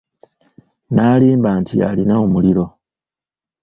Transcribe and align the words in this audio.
N'alimba 0.93 1.49
nti 1.61 1.75
alina 1.89 2.15
omuliro. 2.25 2.65